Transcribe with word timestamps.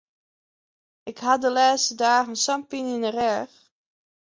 Ik 1.09 1.17
ha 1.23 1.33
de 1.43 1.49
lêste 1.57 1.93
dagen 2.01 2.37
sa'n 2.45 2.61
pine 2.69 2.91
yn 2.95 3.05
de 3.05 3.11
rêch. 3.17 3.55